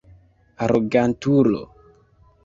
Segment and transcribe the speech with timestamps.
[0.63, 1.61] Arogantulo!